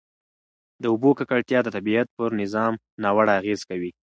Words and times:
د 0.81 0.83
اوبو 0.93 1.09
ککړتیا 1.19 1.59
د 1.63 1.67
طبیعت 1.75 2.07
پر 2.17 2.29
نظام 2.41 2.73
ناوړه 3.03 3.33
اغېز 3.39 3.59
کوي. 3.69 3.91